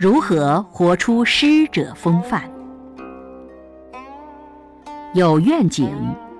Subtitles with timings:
[0.00, 2.44] 如何活出师者风范？
[5.12, 5.90] 有愿景，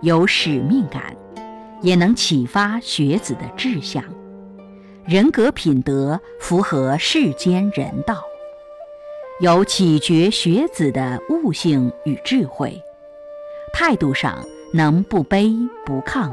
[0.01, 1.15] 有使命感，
[1.83, 4.03] 也能启发学子的志向。
[5.05, 8.23] 人格品德符合世间人道，
[9.41, 12.83] 有启觉学子的悟性与智慧。
[13.75, 14.43] 态度上
[14.73, 16.33] 能不卑不亢，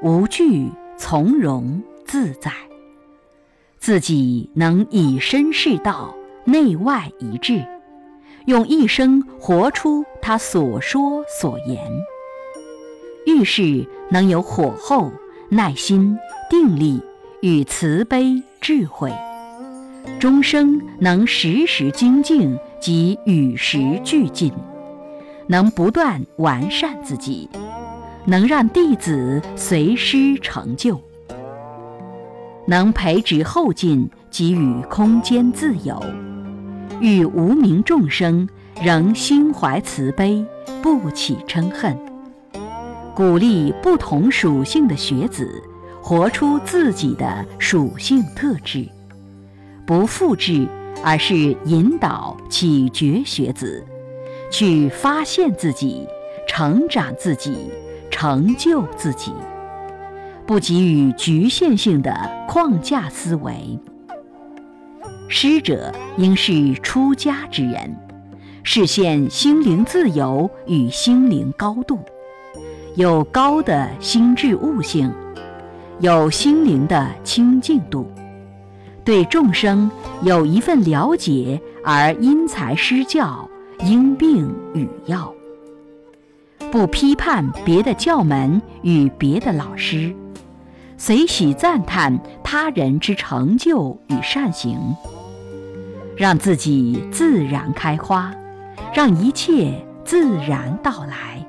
[0.00, 2.50] 无惧从容自在。
[3.78, 7.64] 自己能以身试道，内外一致，
[8.46, 11.78] 用一生活出他所说所言。
[13.26, 15.12] 遇事能有火候、
[15.48, 16.18] 耐心、
[16.50, 17.00] 定力
[17.40, 19.12] 与慈悲智慧，
[20.18, 24.52] 终生能时时精进及与时俱进，
[25.46, 27.48] 能不断完善自己，
[28.24, 31.00] 能让弟子随师成就。
[32.66, 36.00] 能培植后进，给予空间自由，
[37.00, 38.48] 与无名众生
[38.80, 40.44] 仍心怀慈悲，
[40.82, 41.96] 不起嗔恨，
[43.14, 45.62] 鼓励不同属性的学子
[46.00, 48.88] 活出自己的属性特质，
[49.86, 50.66] 不复制，
[51.02, 53.84] 而是引导启觉学子
[54.50, 56.06] 去发现自己、
[56.46, 57.70] 成长自己、
[58.10, 59.32] 成就自己。
[60.44, 63.78] 不给予局限性的框架思维。
[65.34, 67.96] 师者应是出家之人，
[68.62, 71.98] 实现心灵自由与心灵高度，
[72.96, 75.10] 有高的心智悟性，
[76.00, 78.06] 有心灵的清净度，
[79.06, 83.48] 对众生有一份了解而因材施教，
[83.86, 85.32] 因病与药，
[86.70, 90.14] 不批判别的教门与别的老师。
[90.98, 94.78] 随喜赞叹他人之成就与善行，
[96.22, 98.32] 让自己自然开花，
[98.94, 99.74] 让一切
[100.04, 101.44] 自然到来。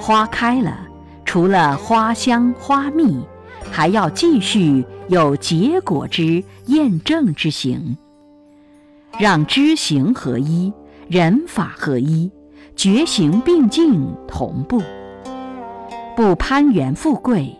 [0.00, 0.76] 花开了，
[1.24, 3.24] 除了花香花蜜，
[3.70, 7.96] 还要继续有结果之验证之行，
[9.20, 10.72] 让知行合一，
[11.06, 12.28] 人法合一，
[12.74, 14.82] 觉行并进同步，
[16.16, 17.54] 不攀缘富贵。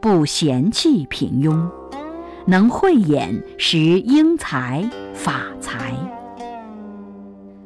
[0.00, 1.68] 不嫌弃平庸，
[2.46, 5.94] 能慧眼识英才法才，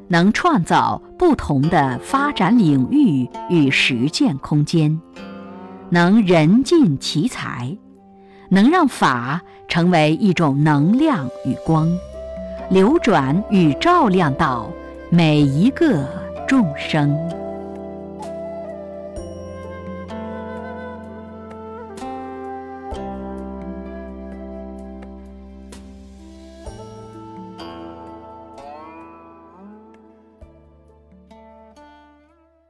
[0.09, 5.01] 能创造不同的发展领域与实践空间，
[5.91, 7.77] 能人尽其才，
[8.51, 11.89] 能让法成为一种能量与光，
[12.69, 14.71] 流转与照亮到
[15.11, 16.07] 每一个
[16.47, 17.17] 众生。